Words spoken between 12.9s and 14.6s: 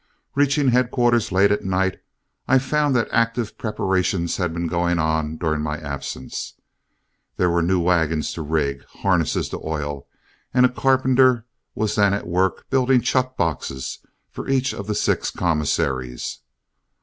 chuck boxes for